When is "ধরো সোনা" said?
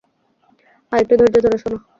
1.45-1.77